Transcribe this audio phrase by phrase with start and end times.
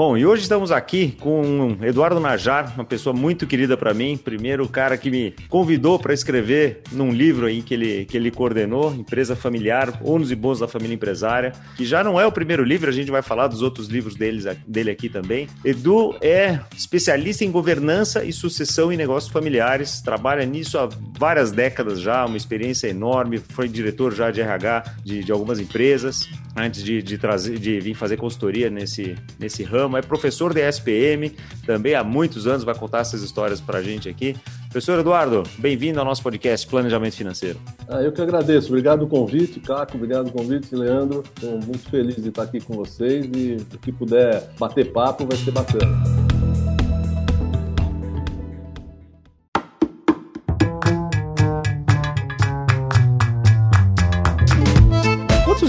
[0.00, 4.16] Bom, e hoje estamos aqui com Eduardo Najar, uma pessoa muito querida para mim.
[4.16, 8.30] Primeiro, o cara que me convidou para escrever num livro aí que ele, que ele
[8.30, 12.64] coordenou, Empresa Familiar, Ônus e Bônus da Família Empresária, que já não é o primeiro
[12.64, 15.46] livro, a gente vai falar dos outros livros deles, dele aqui também.
[15.62, 20.88] Edu é especialista em governança e sucessão em negócios familiares, trabalha nisso há
[21.18, 26.26] várias décadas já, uma experiência enorme, foi diretor já de RH de, de algumas empresas,
[26.56, 31.34] antes de, de, trazer, de vir fazer consultoria nesse, nesse ramo é professor de SPM,
[31.66, 34.36] também há muitos anos vai contar essas histórias para a gente aqui.
[34.70, 37.58] Professor Eduardo, bem-vindo ao nosso podcast Planejamento Financeiro.
[37.88, 38.68] Ah, eu que agradeço.
[38.68, 39.96] Obrigado pelo convite, Caco.
[39.96, 41.24] Obrigado pelo convite, Leandro.
[41.34, 45.36] Estou muito feliz de estar aqui com vocês e o que puder bater papo vai
[45.36, 46.39] ser bacana.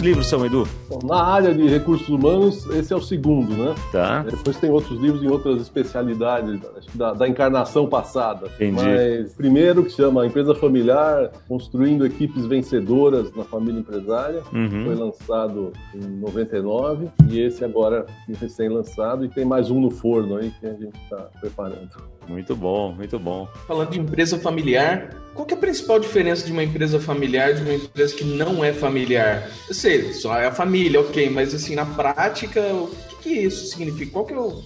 [0.02, 0.68] Quantos livros são, Edu?
[0.90, 3.76] Bom, na área de recursos humanos, esse é o segundo, né?
[3.92, 4.24] Tá.
[4.24, 6.60] Depois tem outros livros em outras especialidades
[6.96, 8.48] da, da encarnação passada.
[8.56, 8.82] Entendi.
[8.82, 14.42] Mas primeiro que chama Empresa Familiar, Construindo Equipes Vencedoras na Família Empresária.
[14.52, 14.86] Uhum.
[14.86, 18.08] Foi lançado em 99 e esse agora
[18.40, 21.90] recém-lançado e tem mais um no forno aí que a gente está preparando.
[22.28, 23.48] Muito bom, muito bom.
[23.68, 27.74] Falando de empresa familiar, qual é a principal diferença de uma empresa familiar de uma
[27.74, 29.50] empresa que não é familiar?
[29.68, 32.92] Eu sei, só é a família, ok, mas assim, na prática, o
[33.22, 34.12] que, isso significa?
[34.12, 34.64] Qual que é o,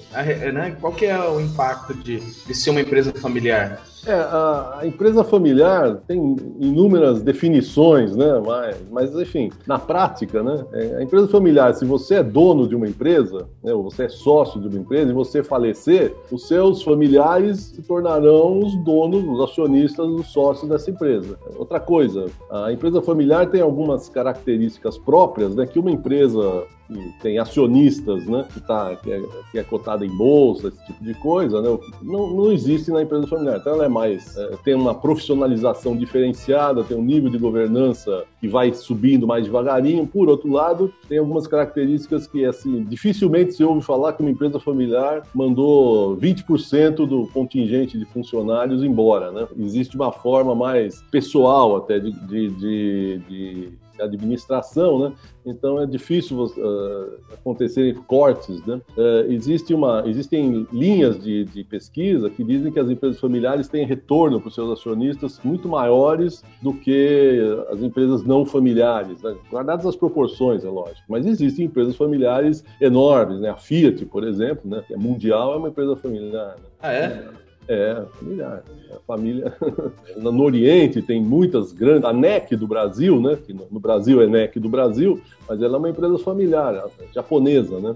[0.53, 3.81] né, qual que é o impacto de, de ser uma empresa familiar?
[4.07, 8.39] É, a, a, empresa familiar tem inúmeras definições, né?
[8.45, 10.63] Mas, mas enfim, na prática, né?
[10.73, 14.09] É, a empresa familiar, se você é dono de uma empresa, né, ou você é
[14.09, 19.49] sócio de uma empresa e você falecer, os seus familiares se tornarão os donos, os
[19.49, 21.39] acionistas, os sócios dessa empresa.
[21.55, 25.65] Outra coisa, a empresa familiar tem algumas características próprias, né?
[25.65, 30.09] Que uma empresa que tem acionistas, né, que, tá, que, é, que é cotada em
[30.09, 33.57] bolsa, esse tipo de coisa, né, não, não existe na empresa familiar.
[33.57, 38.47] Então ela é mais, é, tem uma profissionalização diferenciada, tem um nível de governança que
[38.47, 40.07] vai subindo mais devagarinho.
[40.07, 44.59] Por outro lado, tem algumas características que, assim, dificilmente se ouve falar que uma empresa
[44.59, 49.47] familiar mandou 20% do contingente de funcionários embora, né?
[49.57, 55.13] Existe uma forma mais pessoal até de, de, de, de administração, né?
[55.45, 58.81] Então é difícil uh, acontecerem cortes, né?
[58.97, 63.85] Uh, existe uma, existem linhas de, de, pesquisa que dizem que as empresas familiares têm
[63.85, 67.39] retorno para os seus acionistas muito maiores do que
[67.69, 69.35] as empresas não familiares, né?
[69.49, 71.03] guardadas as proporções, é lógico.
[71.07, 73.49] Mas existem empresas familiares enormes, né?
[73.49, 74.83] A Fiat, por exemplo, né?
[74.87, 76.55] Que é mundial, é uma empresa familiar.
[76.55, 76.63] Né?
[76.81, 77.44] Ah, é?
[77.67, 78.63] É, familiar.
[78.91, 79.53] A família.
[80.17, 82.05] No Oriente tem muitas grandes.
[82.05, 83.35] A NEC do Brasil, né?
[83.35, 87.95] Que no Brasil é NEC do Brasil, mas ela é uma empresa familiar, japonesa, né?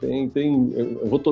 [0.00, 0.72] Tem, tem,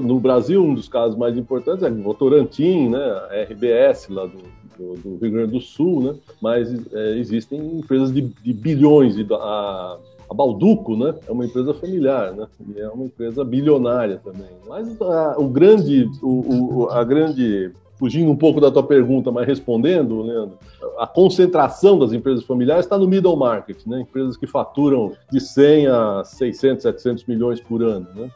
[0.03, 2.99] no Brasil, um dos casos mais importantes é Votorantim, né?
[2.99, 4.38] A RBS lá do,
[4.77, 6.15] do, do, Rio Grande do Sul, né?
[6.41, 9.17] Mas é, existem empresas de, de bilhões.
[9.17, 14.21] De, a, a Balduco, né, é uma empresa familiar, né, e é uma empresa bilionária
[14.22, 14.50] também.
[14.69, 19.47] Mas a, o grande, o, o, a grande fugindo um pouco da tua pergunta, mas
[19.47, 20.56] respondendo, Leandro,
[20.99, 24.00] a concentração das empresas familiares está no middle market, né?
[24.00, 28.31] Empresas que faturam de 100 a 600, 700 milhões por ano, né?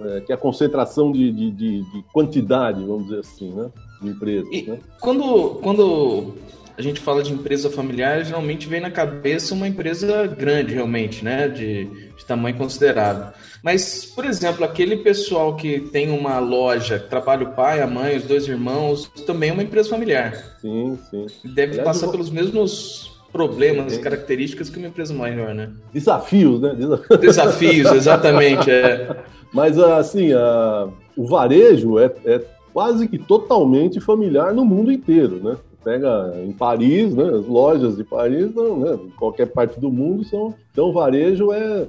[0.00, 3.70] É, que é a concentração de, de, de, de, quantidade, vamos dizer assim, né?
[4.02, 4.80] De empresas, e né?
[5.00, 6.34] Quando, quando
[6.76, 11.48] a gente fala de empresa familiar, geralmente vem na cabeça uma empresa grande, realmente, né?
[11.48, 13.28] De, de tamanho considerável.
[13.62, 18.16] Mas, por exemplo, aquele pessoal que tem uma loja, que trabalha o pai, a mãe,
[18.16, 20.34] os dois irmãos, também é uma empresa familiar.
[20.60, 21.26] Sim, sim.
[21.44, 25.70] Deve Aliás, passar pelos mesmos problemas características que uma empresa maior, né?
[25.92, 26.74] Desafios, né?
[26.74, 28.70] Desafios, Desafios exatamente.
[28.70, 29.16] É.
[29.52, 32.40] Mas, assim, a, o varejo é, é
[32.72, 35.56] quase que totalmente familiar no mundo inteiro, né?
[35.84, 40.54] Pega em Paris, né, as lojas de Paris, não, né, qualquer parte do mundo são.
[40.72, 41.86] Então, o varejo é.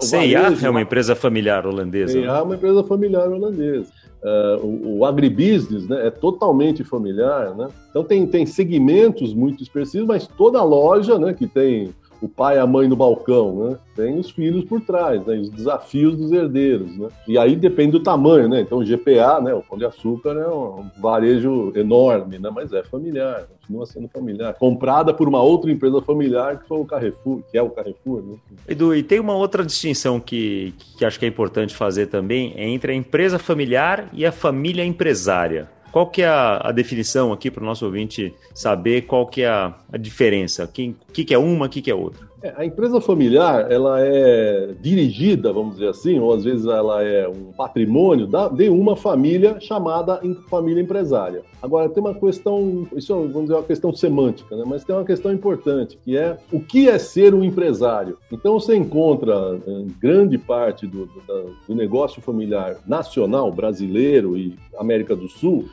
[0.00, 2.18] C&A é uma empresa familiar holandesa.
[2.18, 2.26] Né?
[2.26, 3.92] é uma empresa familiar holandesa.
[4.22, 7.68] Uh, o, o agribusiness né, é totalmente familiar, né?
[7.90, 12.58] Então tem, tem segmentos muito expressivos, mas toda loja né, que tem o pai e
[12.58, 13.78] a mãe no balcão, né?
[13.94, 15.36] Tem os filhos por trás, né?
[15.36, 17.08] Os desafios dos herdeiros, né?
[17.28, 18.60] E aí depende do tamanho, né?
[18.60, 19.54] Então o GPA, né?
[19.54, 22.50] O Pão de Açúcar é um varejo enorme, né?
[22.52, 24.54] Mas é familiar, continua sendo familiar.
[24.54, 28.36] Comprada por uma outra empresa familiar que foi o Carrefour, que é o Carrefour, né?
[28.68, 32.68] Edu, e tem uma outra distinção que, que acho que é importante fazer também é
[32.68, 35.68] entre a empresa familiar e a família empresária.
[35.94, 39.46] Qual que é a, a definição aqui para o nosso ouvinte saber qual que é
[39.46, 40.64] a, a diferença?
[40.64, 40.92] O que,
[41.24, 42.26] que, é uma, o que, que é outra?
[42.42, 47.28] É, a empresa familiar, ela é dirigida, vamos dizer assim, ou às vezes ela é
[47.28, 50.20] um patrimônio da, de uma família chamada
[50.50, 51.42] família empresária.
[51.62, 54.64] Agora, tem uma questão, isso é, vamos dizer, uma questão semântica, né?
[54.66, 58.18] mas tem uma questão importante, que é o que é ser um empresário?
[58.32, 65.14] Então, você encontra em grande parte do, do, do negócio familiar nacional, brasileiro e América
[65.14, 65.66] do Sul,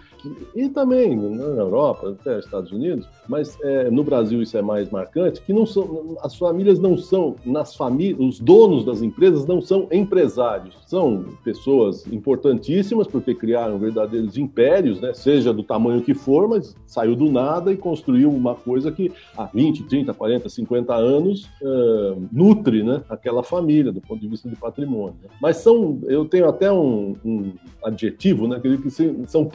[0.55, 5.41] e também na Europa, até Estados Unidos, mas é, no Brasil isso é mais marcante,
[5.41, 9.87] que não são, as famílias não são, nas famílias, os donos das empresas não são
[9.91, 16.75] empresários, são pessoas importantíssimas porque criaram verdadeiros impérios, né, seja do tamanho que for, mas
[16.85, 22.21] saiu do nada e construiu uma coisa que há 20, 30, 40, 50 anos uh,
[22.31, 25.15] nutre né, aquela família do ponto de vista de patrimônio.
[25.23, 25.29] Né.
[25.41, 27.53] Mas são, eu tenho até um, um
[27.83, 28.89] adjetivo, né, que
[29.27, 29.45] são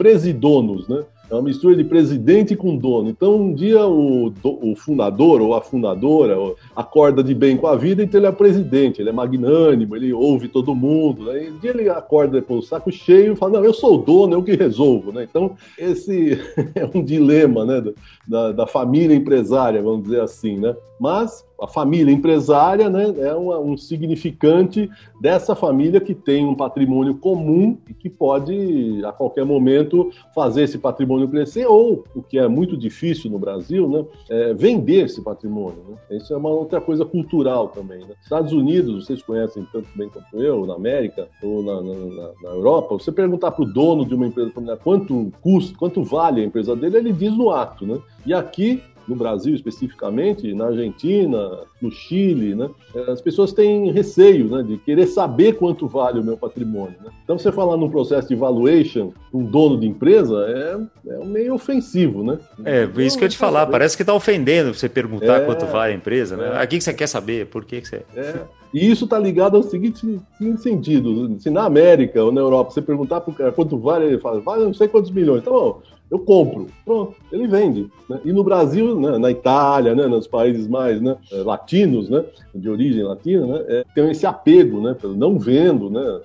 [0.57, 1.05] presidonos, né?
[1.29, 3.09] É uma mistura de presidente com dono.
[3.09, 6.37] Então, um dia o, o fundador ou a fundadora
[6.75, 10.47] acorda de bem com a vida, então ele é presidente, ele é magnânimo, ele ouve
[10.47, 11.25] todo mundo.
[11.25, 11.49] Né?
[11.49, 14.33] um dia ele acorda com o saco cheio e fala: Não, eu sou o dono,
[14.33, 15.11] eu que resolvo.
[15.11, 15.27] Né?
[15.29, 16.39] Então, esse
[16.73, 17.83] é um dilema né,
[18.25, 20.57] da, da família empresária, vamos dizer assim.
[20.57, 20.75] Né?
[20.99, 24.89] Mas a família empresária né, é uma, um significante
[25.19, 30.77] dessa família que tem um patrimônio comum e que pode, a qualquer momento, fazer esse
[30.77, 35.81] patrimônio crescer, ou, o que é muito difícil no Brasil, né, é vender esse patrimônio.
[35.87, 36.17] Né?
[36.17, 37.99] Isso é uma outra coisa cultural também.
[37.99, 38.13] Né?
[38.21, 42.95] Estados Unidos, vocês conhecem tanto bem quanto eu, na América ou na, na, na Europa,
[42.95, 46.75] você perguntar para o dono de uma empresa familiar quanto custa, quanto vale a empresa
[46.75, 47.85] dele, ele diz no ato.
[47.85, 47.97] Né?
[48.25, 52.69] E aqui no Brasil especificamente, na Argentina, no Chile, né?
[53.07, 56.95] As pessoas têm receio, né, de querer saber quanto vale o meu patrimônio.
[57.03, 57.11] Né?
[57.23, 62.23] Então, você falar num processo de valuation, um dono de empresa, é, é meio ofensivo,
[62.23, 62.39] né?
[62.65, 63.71] É, então, isso que eu te falar, saber.
[63.71, 66.47] parece que está ofendendo você perguntar é, quanto vale a empresa, né?
[66.53, 66.61] É.
[66.61, 68.03] Aqui que você quer saber, por que, que você...
[68.15, 68.41] É.
[68.73, 72.81] E isso está ligado ao seguinte, seguinte sentido, se na América ou na Europa você
[72.81, 75.81] perguntar para o cara quanto vale, ele fala, vale não sei quantos milhões, então, bom,
[76.09, 77.89] eu compro, pronto, ele vende.
[78.09, 78.19] Né?
[78.23, 82.23] E no Brasil, né, na Itália, né, nos países mais né, eh, latinos, né,
[82.55, 86.21] de origem latina, né, é, tem esse apego, né, não vendo, né,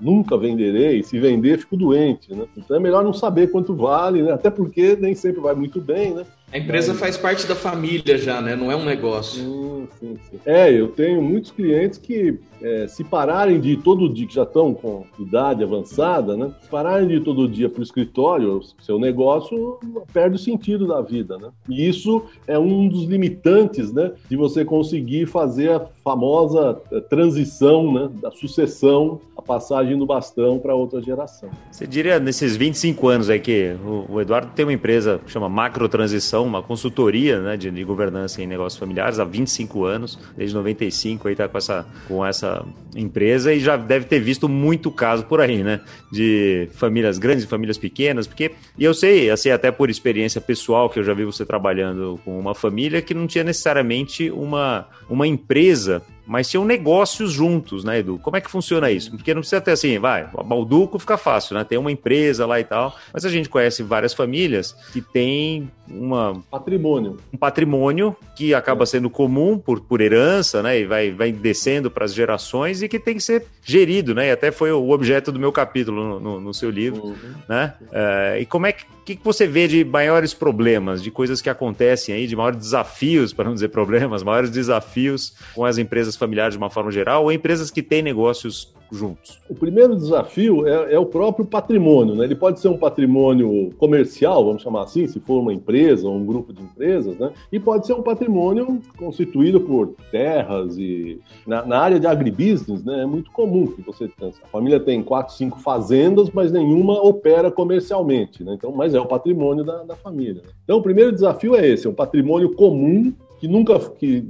[0.00, 2.44] nunca venderei, se vender fico doente, né?
[2.56, 4.32] Então é melhor não saber quanto vale, né?
[4.32, 6.26] Até porque nem sempre vai muito bem, né?
[6.54, 7.00] A empresa Mas...
[7.00, 8.54] faz parte da família já, né?
[8.54, 9.42] Não é um negócio.
[9.42, 10.40] Sim, sim, sim.
[10.46, 14.44] É, eu tenho muitos clientes que é, se pararem de ir todo dia, que já
[14.44, 16.52] estão com idade avançada, né?
[16.62, 19.80] Se pararem de ir todo dia para o escritório, seu negócio
[20.12, 21.50] perde o sentido da vida, né?
[21.68, 24.12] E isso é um dos limitantes, né?
[24.30, 28.10] De você conseguir fazer a famosa é, transição, né?
[28.22, 31.50] Da sucessão, passagem do bastão para outra geração.
[31.70, 33.76] Você diria nesses 25 anos aí que
[34.08, 37.56] o, Eduardo tem uma empresa que chama Macro Transição, uma consultoria, né?
[37.56, 41.86] De, de governança em negócios familiares há 25 anos, desde 95 aí tá com essa
[42.08, 42.64] com essa
[42.96, 45.80] empresa e já deve ter visto muito caso por aí, né?
[46.12, 50.88] De famílias grandes e famílias pequenas, porque e eu sei, assim, até por experiência pessoal
[50.88, 55.26] que eu já vi você trabalhando com uma família que não tinha necessariamente uma, uma
[55.26, 58.18] empresa mas tinham negócios juntos, né, Edu?
[58.18, 59.10] Como é que funciona isso?
[59.10, 61.64] Porque não precisa ter assim, vai, Balduco fica fácil, né?
[61.64, 66.42] Tem uma empresa lá e tal, mas a gente conhece várias famílias que têm uma
[66.50, 71.90] patrimônio, um patrimônio que acaba sendo comum por, por herança, né, e vai, vai descendo
[71.90, 74.28] para as gerações e que tem que ser gerido, né?
[74.28, 77.34] E até foi o objeto do meu capítulo no, no, no seu livro, uhum.
[77.48, 77.74] né?
[77.92, 82.14] É, e como é que, que você vê de maiores problemas, de coisas que acontecem
[82.14, 86.54] aí, de maiores desafios, para não dizer problemas, maiores desafios com as empresas empresas familiares
[86.54, 89.40] de uma forma geral ou empresas que têm negócios juntos?
[89.48, 92.14] O primeiro desafio é, é, o próprio patrimônio.
[92.14, 92.24] Né?
[92.24, 96.24] Ele pode ser um patrimônio comercial, vamos chamar assim, se for uma empresa ou um
[96.24, 97.32] grupo de empresas, né?
[97.50, 103.02] e pode ser um patrimônio constituído por terras e na, na área de agribusiness, né?
[103.02, 108.44] é muito comum que você a família tem quatro, cinco fazendas, mas nenhuma opera comercialmente,
[108.44, 108.54] né?
[108.54, 110.42] então, mas é o patrimônio da, da família.
[110.42, 110.50] Né?
[110.62, 113.12] Então, o primeiro desafio é esse, é um patrimônio comum
[113.44, 114.24] que nunca que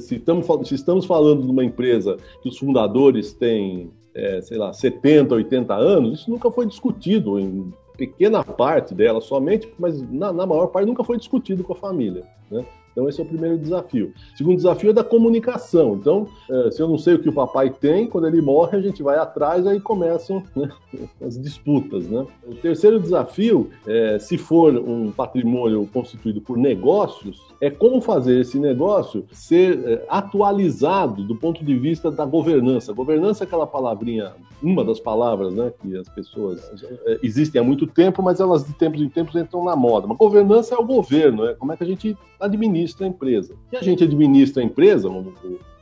[0.00, 4.72] se estamos, se estamos falando de uma empresa que os fundadores têm, é, sei lá,
[4.72, 10.44] 70, 80 anos, isso nunca foi discutido em pequena parte dela somente, mas na, na
[10.44, 12.24] maior parte nunca foi discutido com a família.
[12.50, 12.64] Né?
[12.92, 14.12] Então, esse é o primeiro desafio.
[14.34, 15.94] O segundo desafio é da comunicação.
[15.94, 18.80] Então, é, se eu não sei o que o papai tem, quando ele morre, a
[18.80, 20.68] gente vai atrás aí começam né,
[21.20, 22.06] as disputas.
[22.06, 22.26] Né?
[22.46, 28.58] O terceiro desafio, é, se for um patrimônio constituído por negócios, é como fazer esse
[28.58, 32.92] negócio ser é, atualizado do ponto de vista da governança.
[32.92, 34.32] Governança é aquela palavrinha,
[34.62, 36.60] uma das palavras né, que as pessoas
[37.06, 40.06] é, existem há muito tempo, mas elas de tempos em tempos entram na moda.
[40.06, 43.54] Mas governança é o governo, é como é que a gente administra administra a empresa.
[43.72, 45.32] E a gente administra a empresa, o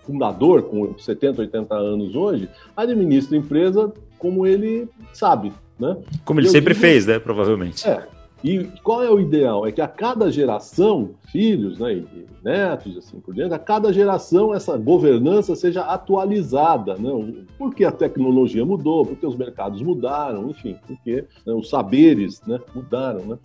[0.05, 5.53] fundador, com 70, 80 anos hoje, administra a empresa como ele sabe.
[5.79, 5.97] Né?
[6.25, 7.19] Como ele Eu sempre digo, fez, né?
[7.19, 7.89] Provavelmente.
[7.89, 8.07] É,
[8.43, 9.67] e qual é o ideal?
[9.67, 14.55] É que a cada geração, filhos né, e netos, assim por diante, a cada geração
[14.55, 16.95] essa governança seja atualizada.
[16.97, 17.45] Né?
[17.59, 23.21] Porque a tecnologia mudou, porque os mercados mudaram, enfim, porque né, os saberes né, mudaram.
[23.27, 23.39] Né?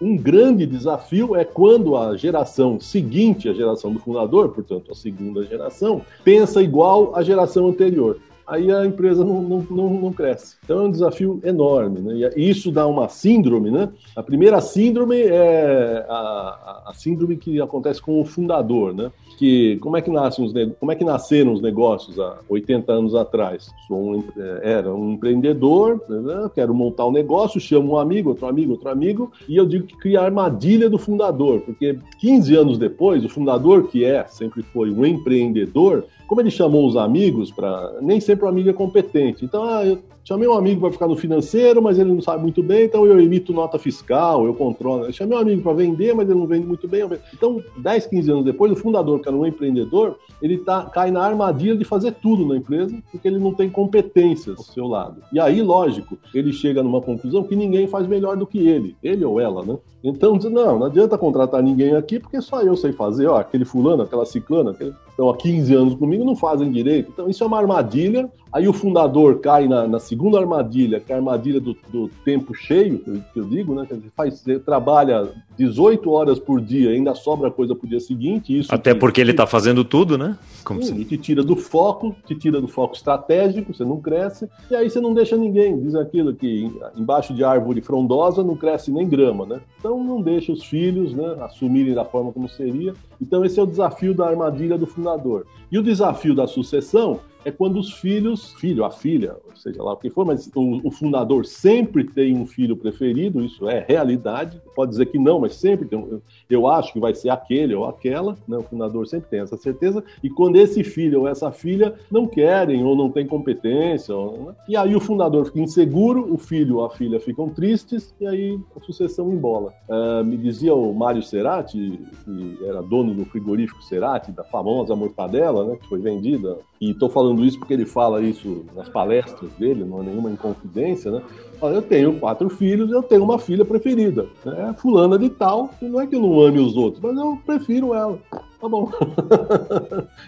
[0.00, 5.44] Um grande desafio é quando a geração seguinte, a geração do fundador, portanto, a segunda
[5.44, 10.56] geração, pensa igual à geração anterior aí a empresa não, não, não, não, cresce.
[10.64, 12.30] Então é um desafio enorme, né?
[12.36, 13.88] E isso dá uma síndrome, né?
[14.14, 19.10] A primeira síndrome é a, a síndrome que acontece com o fundador, né?
[19.38, 23.14] Que como é que nascem os como é que nasceram os negócios há 80 anos
[23.14, 23.68] atrás?
[23.88, 26.50] Sou um, é, era um empreendedor, né?
[26.54, 29.96] quero montar um negócio, chamo um amigo, outro amigo, outro amigo, e eu digo que
[29.96, 34.90] cria a armadilha do fundador, porque 15 anos depois, o fundador que é sempre foi
[34.90, 37.94] um empreendedor, como ele chamou os amigos para.
[38.00, 39.44] Nem sempre o amigo é competente.
[39.44, 42.62] Então, ah, eu chamei um amigo para ficar no financeiro, mas ele não sabe muito
[42.62, 45.12] bem, então eu emito nota fiscal, eu controlo.
[45.12, 47.02] Chamei um amigo para vender, mas ele não vende muito bem.
[47.32, 51.22] Então, 10, 15 anos depois, o fundador, que era um empreendedor, ele tá, cai na
[51.22, 55.22] armadilha de fazer tudo na empresa, porque ele não tem competências ao seu lado.
[55.32, 59.24] E aí, lógico, ele chega numa conclusão que ninguém faz melhor do que ele, ele
[59.24, 59.76] ou ela, né?
[60.02, 63.64] Então, diz, não, não adianta contratar ninguém aqui, porque só eu sei fazer, ó, aquele
[63.64, 67.10] fulano, aquela ciclana, aquele, estão há 15 anos comigo, não fazem direito.
[67.10, 68.30] Então, isso é uma armadilha.
[68.54, 72.54] Aí o fundador cai na, na segunda armadilha, que é a armadilha do, do tempo
[72.54, 73.00] cheio,
[73.32, 73.84] que eu, digo, né?
[73.84, 78.56] Que faz, você trabalha 18 horas por dia, ainda sobra coisa para o dia seguinte.
[78.56, 80.38] Isso Até porque ele está fazendo tudo, né?
[80.62, 81.00] Como sim, se...
[81.00, 84.88] E te tira do foco, te tira do foco estratégico, você não cresce, e aí
[84.88, 85.80] você não deixa ninguém.
[85.80, 89.60] Diz aquilo que embaixo de árvore frondosa não cresce nem grama, né?
[89.80, 92.94] Então não deixa os filhos né, assumirem da forma como seria.
[93.20, 95.44] Então esse é o desafio da armadilha do fundador.
[95.72, 99.96] E o desafio da sucessão é quando os filhos, filho, a filha, seja lá o
[99.96, 104.60] que for, mas o, o, fundador sempre tem um filho preferido, isso é realidade.
[104.74, 107.86] Pode dizer que não, mas sempre tem um, eu acho que vai ser aquele ou
[107.86, 108.56] aquela, né?
[108.56, 110.02] o fundador sempre tem essa certeza.
[110.22, 114.54] E quando esse filho ou essa filha não querem ou não tem competência, ou, né?
[114.68, 118.58] e aí o fundador fica inseguro, o filho ou a filha ficam tristes, e aí
[118.76, 119.72] a sucessão embola.
[119.88, 125.64] Uh, me dizia o Mário Cerati, que era dono do frigorífico Cerati, da famosa mortadela,
[125.64, 129.84] né, que foi vendida e estou falando isso porque ele fala isso nas palestras dele,
[129.84, 131.22] não é nenhuma inconfidência, né?
[131.62, 134.74] Eu tenho quatro filhos, eu tenho uma filha preferida, né?
[134.76, 138.18] Fulana de tal, não é que eu não ame os outros, mas eu prefiro ela.
[138.64, 138.90] Tá bom.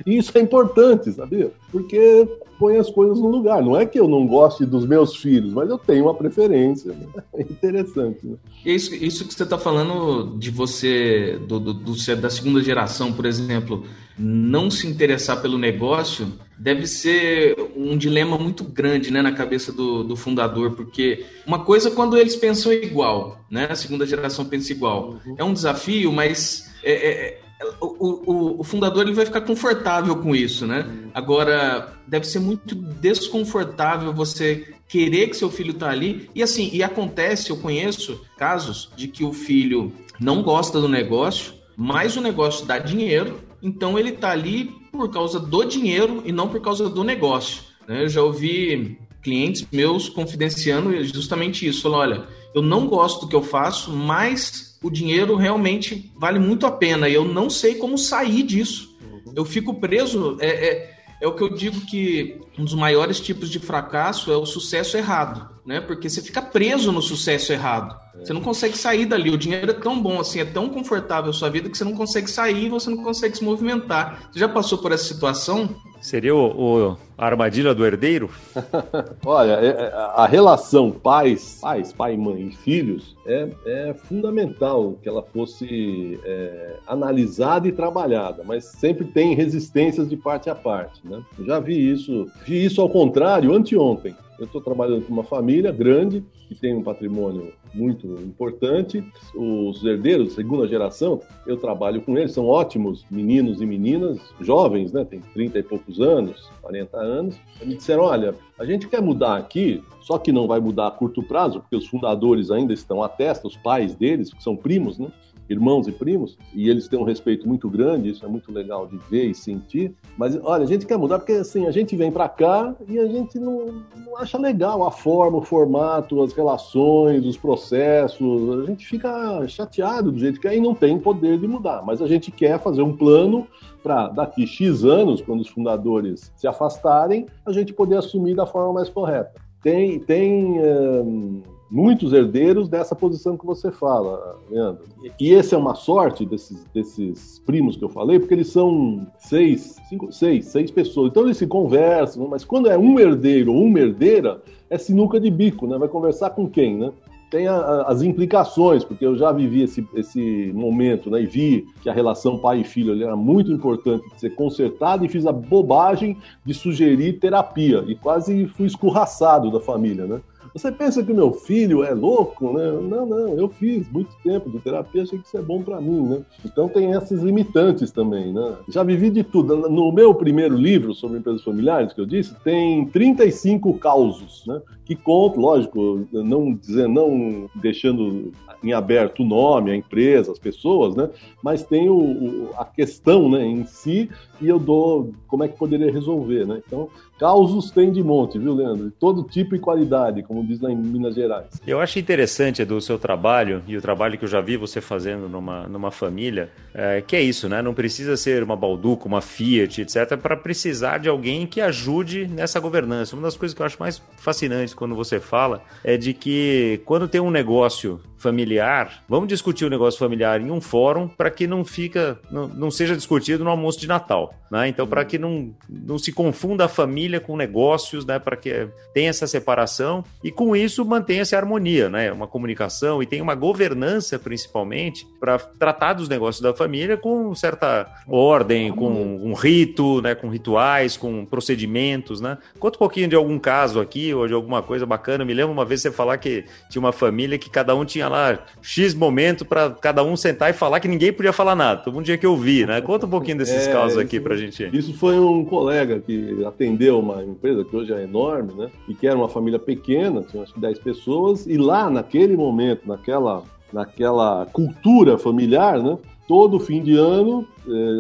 [0.04, 1.50] e isso é importante, sabia?
[1.72, 2.28] Porque
[2.58, 3.62] põe as coisas no lugar.
[3.62, 6.92] Não é que eu não goste dos meus filhos, mas eu tenho uma preferência.
[6.92, 7.06] Né?
[7.32, 8.26] É interessante.
[8.26, 8.36] Né?
[8.62, 13.24] Isso, isso que você está falando de você, do, do, do, da segunda geração, por
[13.24, 13.84] exemplo,
[14.18, 20.04] não se interessar pelo negócio deve ser um dilema muito grande né, na cabeça do,
[20.04, 23.66] do fundador, porque uma coisa é quando eles pensam igual, né?
[23.70, 25.20] A segunda geração pensa igual.
[25.24, 25.36] Uhum.
[25.38, 27.45] É um desafio, mas é, é, é
[27.80, 30.86] o, o, o, fundador ele vai ficar confortável com isso, né?
[31.14, 36.30] Agora, deve ser muito desconfortável você querer que seu filho tá ali.
[36.34, 41.54] E assim, e acontece, eu conheço casos de que o filho não gosta do negócio,
[41.76, 46.48] mas o negócio dá dinheiro então ele está ali por causa do dinheiro e não
[46.48, 47.62] por causa do negócio.
[47.86, 48.04] Né?
[48.04, 51.82] Eu já ouvi clientes meus confidenciando justamente isso.
[51.82, 56.64] Falou, olha, eu não gosto do que eu faço, mas o dinheiro realmente vale muito
[56.64, 58.96] a pena e eu não sei como sair disso.
[59.02, 59.32] Uhum.
[59.34, 60.36] Eu fico preso.
[60.40, 64.36] É, é, é o que eu digo que um dos maiores tipos de fracasso é
[64.36, 65.80] o sucesso errado, né?
[65.80, 67.96] Porque você fica preso no sucesso errado.
[68.18, 69.30] Você não consegue sair dali.
[69.30, 71.94] O dinheiro é tão bom assim, é tão confortável a sua vida que você não
[71.94, 74.30] consegue sair e você não consegue se movimentar.
[74.32, 75.68] Você já passou por essa situação?
[76.00, 78.30] Seria o, o a armadilha do herdeiro?
[79.24, 85.08] Olha, é, é, a relação pais, pais, pai, mãe e filhos é, é fundamental que
[85.08, 91.00] ela fosse é, analisada e trabalhada, mas sempre tem resistências de parte a parte.
[91.04, 91.22] Né?
[91.38, 94.14] Eu já vi isso, vi isso ao contrário anteontem.
[94.38, 99.02] Eu estou trabalhando com uma família grande que tem um patrimônio muito importante.
[99.34, 105.04] Os herdeiros, segunda geração, eu trabalho com eles, são ótimos meninos e meninas, jovens, né?
[105.04, 107.36] Tem 30 e poucos anos, 40 anos.
[107.64, 111.22] Me disseram: olha, a gente quer mudar aqui, só que não vai mudar a curto
[111.22, 115.10] prazo, porque os fundadores ainda estão à testa, os pais deles, que são primos, né?
[115.48, 118.96] Irmãos e primos, e eles têm um respeito muito grande, isso é muito legal de
[119.10, 119.94] ver e sentir.
[120.16, 123.06] Mas, olha, a gente quer mudar porque, assim, a gente vem para cá e a
[123.06, 128.60] gente não, não acha legal a forma, o formato, as relações, os processos.
[128.60, 131.82] A gente fica chateado do jeito que é e não tem poder de mudar.
[131.84, 133.46] Mas a gente quer fazer um plano
[133.82, 138.72] para daqui X anos, quando os fundadores se afastarem, a gente poder assumir da forma
[138.72, 139.32] mais correta.
[139.62, 144.84] Tem, tem um, muitos herdeiros dessa posição que você fala, Leandro.
[145.18, 149.76] E essa é uma sorte desses, desses primos que eu falei, porque eles são seis,
[149.88, 151.10] cinco, seis, seis pessoas.
[151.10, 155.30] Então eles se conversam, mas quando é um herdeiro ou uma herdeira, é sinuca de
[155.30, 155.76] bico, né?
[155.78, 156.92] Vai conversar com quem, né?
[157.30, 161.88] tem a, as implicações, porque eu já vivi esse, esse momento, né, e vi que
[161.88, 166.16] a relação pai e filho era muito importante de ser consertada e fiz a bobagem
[166.44, 170.20] de sugerir terapia e quase fui escorraçado da família, né?
[170.56, 172.72] Você pensa que meu filho é louco, né?
[172.72, 176.00] Não, não, eu fiz muito tempo de terapia, achei que isso é bom para mim,
[176.00, 176.22] né?
[176.42, 178.54] Então tem essas limitantes também, né?
[178.66, 179.54] Já vivi de tudo.
[179.68, 184.62] No meu primeiro livro sobre empresas familiares, que eu disse, tem 35 causos, né?
[184.86, 188.32] Que conto, lógico, não dizer, não deixando
[188.62, 191.10] em aberto o nome, a empresa, as pessoas, né?
[191.42, 194.08] Mas tem o, o, a questão, né, em si
[194.40, 196.62] e eu dou como é que poderia resolver, né?
[196.66, 198.92] Então, causos tem de monte, viu, Leandro?
[198.98, 201.46] Todo tipo e qualidade, como lá em Minas Gerais.
[201.66, 205.28] Eu acho interessante do seu trabalho e o trabalho que eu já vi você fazendo
[205.28, 207.62] numa, numa família, é, que é isso, né?
[207.62, 212.60] Não precisa ser uma Balduco, uma Fiat, etc, para precisar de alguém que ajude nessa
[212.60, 213.14] governança.
[213.14, 217.08] Uma das coisas que eu acho mais fascinantes quando você fala é de que quando
[217.08, 221.64] tem um negócio familiar, vamos discutir o negócio familiar em um fórum para que não
[221.64, 224.66] fica, não, não seja discutido no almoço de Natal, né?
[224.66, 228.18] Então para que não, não se confunda a família com negócios, né?
[228.18, 232.10] Para que tenha essa separação e com isso mantenha-se a harmonia, né?
[232.10, 237.86] Uma comunicação e tem uma governança principalmente para tratar dos negócios da família com certa
[238.08, 240.16] ordem, com um rito, né?
[240.16, 242.38] Com rituais, com procedimentos, né?
[242.58, 245.24] Conta um pouquinho de algum caso aqui ou de alguma coisa bacana.
[245.24, 248.15] Me lembro uma vez você falar que tinha uma família que cada um tinha lá
[248.16, 251.82] lá X momento para cada um sentar e falar que ninguém podia falar nada.
[251.82, 252.80] Todo mundo tinha que ouvir, né?
[252.80, 254.68] Conta um pouquinho desses é, casos aqui para gente.
[254.76, 258.70] Isso foi um colega que atendeu uma empresa que hoje é enorme, né?
[258.88, 262.86] E que era uma família pequena, tinha acho que 10 pessoas, e lá naquele momento,
[262.86, 265.98] naquela, naquela cultura familiar, né?
[266.26, 267.46] Todo fim de ano,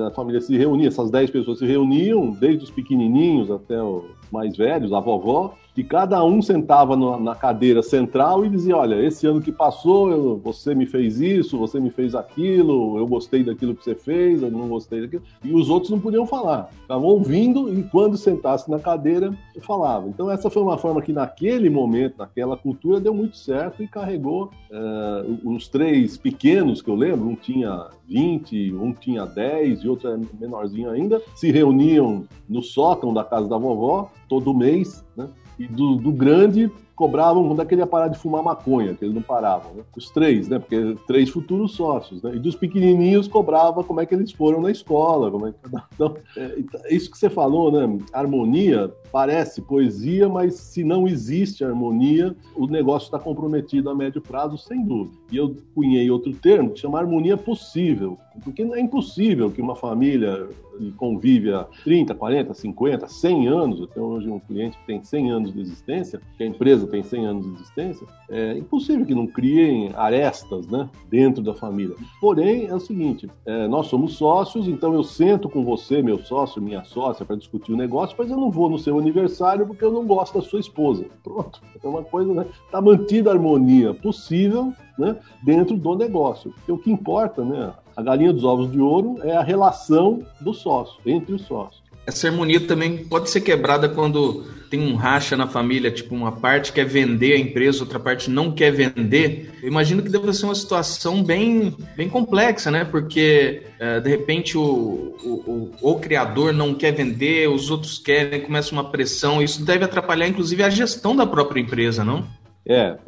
[0.06, 4.56] a família se reunia, essas 10 pessoas se reuniam, desde os pequenininhos até os mais
[4.56, 9.42] velhos, a vovó, que cada um sentava na cadeira central e dizia: Olha, esse ano
[9.42, 13.84] que passou, eu, você me fez isso, você me fez aquilo, eu gostei daquilo que
[13.84, 15.22] você fez, eu não gostei daquilo.
[15.44, 20.08] E os outros não podiam falar, estavam ouvindo e quando sentasse na cadeira, falava.
[20.08, 24.50] Então, essa foi uma forma que, naquele momento, naquela cultura, deu muito certo e carregou
[24.70, 30.08] uh, os três pequenos que eu lembro: um tinha 20, um tinha 10 e outro
[30.08, 35.28] é menorzinho ainda, se reuniam no sótão da casa da vovó todo mês, né?
[35.58, 39.04] e do, do grande cobravam quando é que ele ia parar de fumar maconha, que
[39.04, 39.82] eles não paravam, né?
[39.94, 40.58] Os três, né?
[40.58, 42.34] Porque três futuros sócios, né?
[42.34, 45.58] E dos pequenininhos cobrava como é que eles foram na escola, como é que...
[45.94, 46.58] Então, é,
[46.90, 47.98] isso que você falou, né?
[48.12, 54.56] Harmonia parece poesia, mas se não existe harmonia, o negócio está comprometido a médio prazo,
[54.56, 55.16] sem dúvida.
[55.30, 60.48] E eu cunhei outro termo que chama harmonia possível, porque é impossível que uma família
[60.96, 65.30] convive há 30, 40, 50, 100 anos, eu tenho hoje um cliente que tem 100
[65.30, 69.14] anos de existência, que a empresa empresa tem 100 anos de existência, é impossível que
[69.14, 71.94] não criem arestas né, dentro da família.
[72.20, 76.62] Porém, é o seguinte: é, nós somos sócios, então eu sento com você, meu sócio,
[76.62, 79.92] minha sócia, para discutir o negócio, mas eu não vou no seu aniversário porque eu
[79.92, 81.04] não gosto da sua esposa.
[81.22, 81.60] Pronto.
[81.82, 82.46] É uma coisa, né?
[82.64, 86.50] Está mantida a harmonia possível né, dentro do negócio.
[86.52, 87.72] Porque o que importa, né?
[87.96, 91.85] A galinha dos ovos de ouro é a relação do sócio, entre os sócios.
[92.06, 96.72] Essa harmonia também pode ser quebrada quando tem um racha na família, tipo, uma parte
[96.72, 99.52] quer vender a empresa, outra parte não quer vender.
[99.62, 102.84] Eu imagino que deve ser uma situação bem, bem complexa, né?
[102.84, 108.40] Porque é, de repente o, o, o, o, criador não quer vender, os outros querem,
[108.40, 109.42] começa uma pressão.
[109.42, 112.26] Isso deve atrapalhar, inclusive, a gestão da própria empresa, não?
[112.68, 112.98] É,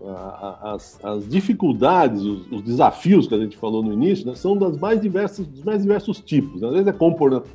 [0.63, 4.79] as, as dificuldades, os, os, desafios que a gente falou no início, né, são das
[4.79, 6.63] mais diversas, dos mais diversos tipos.
[6.63, 6.95] Às vezes é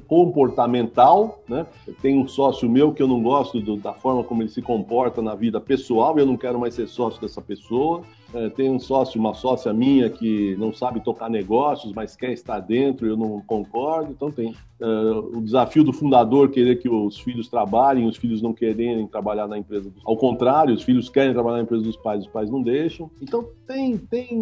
[0.06, 1.66] comportamental, né?
[2.02, 5.22] Tem um sócio meu que eu não gosto do, da forma como ele se comporta
[5.22, 8.04] na vida pessoal e eu não quero mais ser sócio dessa pessoa.
[8.34, 12.60] É, tem um sócio, uma sócia minha que não sabe tocar negócios, mas quer estar
[12.60, 14.12] dentro, eu não concordo.
[14.12, 18.54] Então tem uh, o desafio do fundador querer que os filhos trabalhem, os filhos não
[18.54, 19.90] quererem trabalhar na empresa.
[19.90, 20.02] Dos...
[20.04, 23.10] Ao contrário, os filhos querem trabalhar na empresa dos pais, os pais não deixam.
[23.22, 24.36] Então tem, tem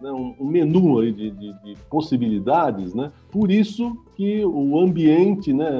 [0.00, 3.10] né, um, um menu aí de, de, de, possibilidades, né?
[3.30, 5.70] Por isso que o ambiente, né,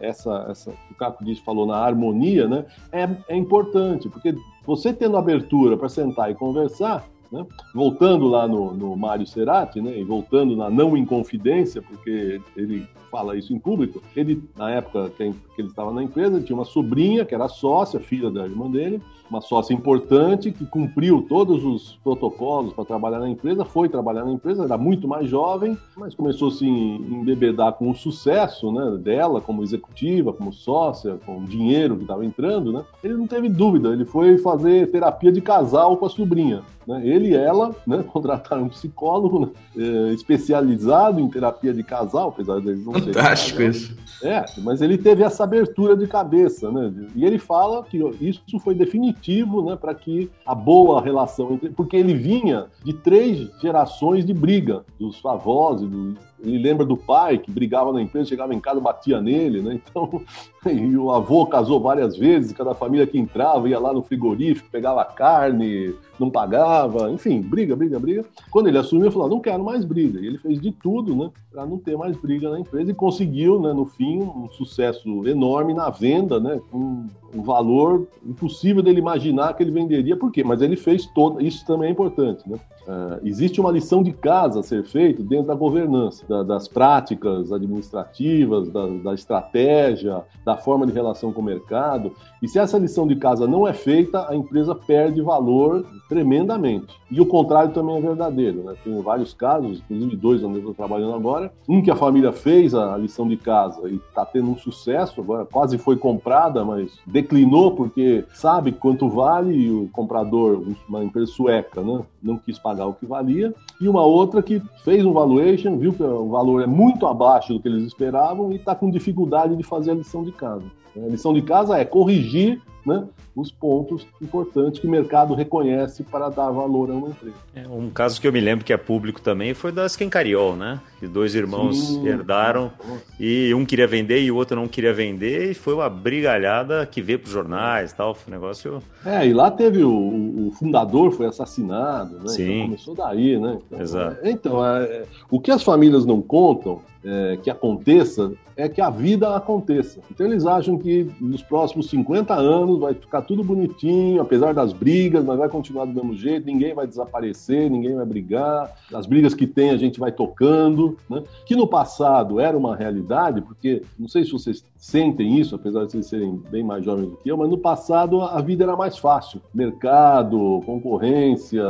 [0.00, 4.34] essa, essa, o Caco disse, falou na harmonia, né, é, é importante, porque
[4.68, 7.46] você tendo abertura para sentar e conversar, né?
[7.74, 9.98] Voltando lá no, no Mário Serati, né?
[9.98, 15.22] e voltando na não inconfidência, porque ele fala isso em público, ele, na época que
[15.56, 19.40] ele estava na empresa, tinha uma sobrinha que era sócia, filha da irmã dele, uma
[19.40, 24.64] sócia importante que cumpriu todos os protocolos para trabalhar na empresa, foi trabalhar na empresa,
[24.64, 29.62] era muito mais jovem, mas começou a se embebedar com o sucesso né, dela como
[29.62, 32.72] executiva, como sócia, com o dinheiro que estava entrando.
[32.72, 32.82] Né?
[33.02, 36.62] Ele não teve dúvida, ele foi fazer terapia de casal com a sobrinha.
[36.86, 37.06] Né?
[37.06, 42.60] Ele e ela né, contrataram um psicólogo né, eh, especializado em terapia de casal, apesar
[42.60, 43.94] deles não Fantástico isso.
[44.22, 46.92] É, mas ele teve essa abertura de cabeça, né?
[47.14, 49.17] E ele fala que isso foi definitivo,
[49.62, 54.84] né, para que a boa relação entre, porque ele vinha de três gerações de briga
[54.98, 58.80] dos avós e do, ele lembra do pai que brigava na empresa, chegava em casa,
[58.80, 59.80] batia nele, né?
[59.90, 60.22] Então,
[60.70, 65.04] e o avô casou várias vezes, cada família que entrava ia lá no frigorífico, pegava
[65.04, 68.24] carne, não pagava, enfim, briga, briga, briga.
[68.50, 70.20] Quando ele assumiu, ele falou: não quero mais briga.
[70.20, 73.60] E ele fez de tudo, né, para não ter mais briga na empresa e conseguiu,
[73.60, 79.54] né, no fim, um sucesso enorme na venda, né, com um valor impossível dele imaginar
[79.54, 80.16] que ele venderia.
[80.16, 80.44] Por quê?
[80.44, 81.40] Mas ele fez todo.
[81.40, 82.58] Isso também é importante, né?
[82.88, 87.52] Uh, existe uma lição de casa a ser feita dentro da governança, da, das práticas
[87.52, 92.12] administrativas, da, da, estratégia, da forma de relação com o mercado.
[92.40, 96.96] E se essa lição de casa não é feita, a empresa perde valor tremendamente.
[97.10, 98.62] E o contrário também é verdadeiro.
[98.62, 98.74] Né?
[98.82, 101.52] Tenho vários casos, inclusive dois onde eu estou trabalhando agora.
[101.68, 105.44] Um que a família fez a lição de casa e está tendo um sucesso, agora
[105.44, 111.82] quase foi comprada, mas declinou porque sabe quanto vale e o comprador, uma empresa sueca,
[111.82, 112.02] né?
[112.22, 113.54] não quis pagar o que valia.
[113.80, 117.60] E uma outra que fez um valuation, viu que o valor é muito abaixo do
[117.60, 120.64] que eles esperavam e está com dificuldade de fazer a lição de casa.
[120.96, 126.28] A lição de casa é corrigir né, os pontos importantes que o mercado reconhece para
[126.28, 127.36] dar valor a uma empresa.
[127.54, 130.80] É, um caso que eu me lembro que é público também foi da Skencariol, né?
[130.98, 132.08] Que dois irmãos Sim.
[132.08, 132.72] herdaram
[133.20, 137.00] e um queria vender e o outro não queria vender e foi uma brigalhada que
[137.00, 138.82] veio para os jornais tal, foi um negócio...
[139.04, 142.28] É, e lá teve o, o fundador foi assassinado, né?
[142.28, 142.50] Sim.
[142.50, 143.58] Então começou daí, né?
[143.66, 144.16] Então, Exato.
[144.22, 148.90] É, então, é, o que as famílias não contam é, que aconteça é que a
[148.90, 150.00] vida aconteça.
[150.10, 155.24] Então eles acham que nos próximos 50 anos vai ficar tudo bonitinho, apesar das brigas,
[155.24, 159.46] mas vai continuar do mesmo jeito, ninguém vai desaparecer, ninguém vai brigar, as brigas que
[159.46, 161.22] tem a gente vai tocando, né?
[161.46, 165.92] que no passado era uma realidade, porque não sei se vocês sentem isso, apesar de
[165.92, 168.96] vocês serem bem mais jovens do que eu, mas no passado a vida era mais
[168.96, 169.42] fácil.
[169.52, 171.64] Mercado, concorrência,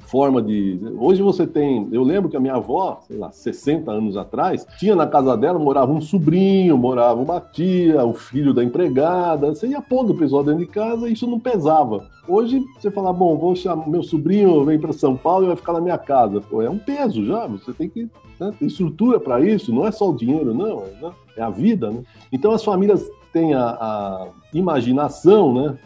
[0.00, 0.78] forma de.
[0.98, 1.88] Hoje você tem.
[1.92, 5.58] Eu lembro que a minha avó, sei lá, 60 anos atrás, tinha na casa dela,
[5.58, 9.54] morava um sobrinho, morava uma tia, o filho da empregada.
[9.54, 12.06] Você ia pondo o pessoal dentro de casa e isso não pesava.
[12.28, 15.72] Hoje você fala, bom, vou chamar meu sobrinho, vem para São Paulo e vai ficar
[15.72, 16.42] na minha casa.
[16.42, 18.06] Pô, é um peso já, você tem que
[18.38, 21.48] né, ter estrutura para isso, não é só o dinheiro, não, é, né, é a
[21.48, 22.02] vida, né?
[22.30, 25.78] Então as famílias têm a, a imaginação, né?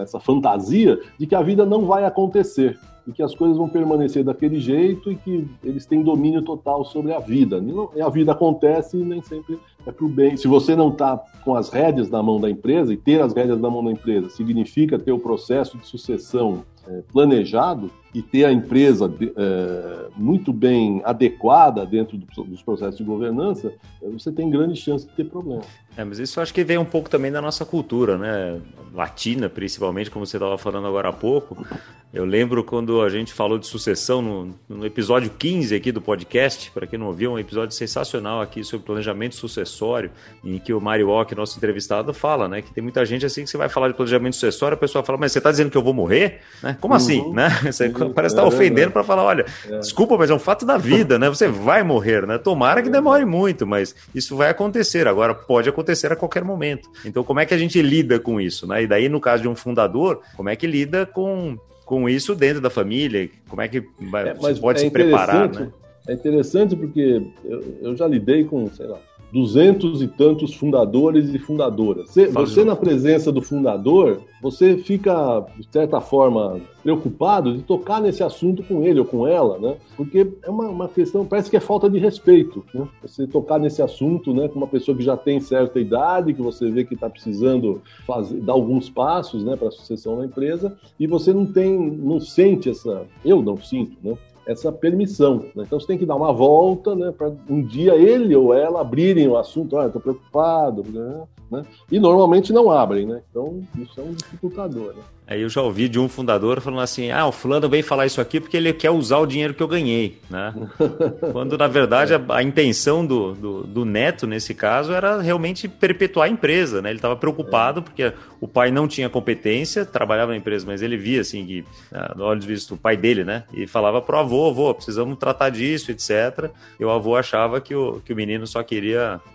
[0.00, 2.76] Essa fantasia de que a vida não vai acontecer
[3.06, 7.12] e que as coisas vão permanecer daquele jeito e que eles têm domínio total sobre
[7.12, 7.62] a vida.
[7.94, 10.36] E a vida acontece e nem sempre é para o bem.
[10.36, 13.60] Se você não está com as rédeas na mão da empresa, e ter as rédeas
[13.60, 18.52] na mão da empresa significa ter o processo de sucessão é, planejado e ter a
[18.52, 25.06] empresa é, muito bem adequada dentro do, dos processos de governança, você tem grande chance
[25.06, 25.62] de ter problema.
[25.96, 28.60] É, mas isso acho que vem um pouco também da nossa cultura, né?
[28.92, 31.66] Latina, principalmente, como você estava falando agora há pouco.
[32.12, 36.70] Eu lembro quando a gente falou de sucessão no, no episódio 15 aqui do podcast,
[36.70, 39.34] para quem não ouviu, um episódio sensacional aqui sobre planejamento
[39.74, 40.10] sucessório,
[40.42, 42.62] em que o Mario Walk, nosso entrevistado, fala, né?
[42.62, 45.18] Que tem muita gente assim que você vai falar de planejamento sucessório, a pessoa fala,
[45.18, 46.40] mas você está dizendo que eu vou morrer?
[46.62, 46.76] Né?
[46.80, 47.38] Como assim, uhum.
[47.38, 47.64] assim?
[47.64, 47.72] Né?
[47.74, 48.12] Você uhum.
[48.12, 49.78] parece estar tá ofendendo para falar, olha, é.
[49.78, 51.28] desculpa, mas é um fato da vida, né?
[51.28, 52.38] Você vai morrer, né?
[52.38, 55.08] Tomara que demore muito, mas isso vai acontecer.
[55.08, 56.88] Agora, pode acontecer a qualquer momento.
[57.04, 58.82] Então, como é que a gente lida com isso, né?
[58.82, 62.62] E daí, no caso de um fundador, como é que lida com com isso dentro
[62.62, 63.28] da família?
[63.46, 65.70] Como é que vai, é, pode é se preparar, né?
[66.06, 69.00] É interessante porque eu, eu, já lidei com, sei lá,
[69.34, 72.08] duzentos e tantos fundadores e fundadoras.
[72.08, 78.22] Você, você, na presença do fundador, você fica, de certa forma, preocupado de tocar nesse
[78.22, 79.74] assunto com ele ou com ela, né?
[79.96, 82.86] Porque é uma, uma questão, parece que é falta de respeito, né?
[83.02, 86.70] Você tocar nesse assunto, né, com uma pessoa que já tem certa idade, que você
[86.70, 91.08] vê que está precisando fazer, dar alguns passos, né, para a sucessão na empresa, e
[91.08, 94.16] você não tem, não sente essa, eu não sinto, né?
[94.46, 95.46] Essa permissão.
[95.54, 95.64] Né?
[95.66, 99.28] Então você tem que dar uma volta né, para um dia ele ou ela abrirem
[99.28, 99.76] o assunto.
[99.76, 100.84] Olha, estou preocupado.
[100.88, 101.22] Né?
[101.50, 101.62] né?
[101.90, 103.06] E normalmente não abrem.
[103.06, 103.22] Né?
[103.30, 104.94] Então isso é um dificultador.
[104.94, 105.02] Né?
[105.26, 108.20] Aí eu já ouvi de um fundador falando assim: ah, o fulano veio falar isso
[108.20, 110.18] aqui porque ele quer usar o dinheiro que eu ganhei.
[110.28, 110.52] Né?
[111.32, 116.28] Quando, na verdade, a, a intenção do, do, do, neto, nesse caso, era realmente perpetuar
[116.28, 116.82] a empresa.
[116.82, 116.90] Né?
[116.90, 121.22] Ele estava preocupado porque o pai não tinha competência, trabalhava na empresa, mas ele via,
[121.22, 123.44] assim, que, ah, olhos vistos, o pai dele, né?
[123.54, 126.50] E falava pro avô: avô, precisamos tratar disso, etc.
[126.78, 129.33] E o avô achava que o, que o menino só queria é,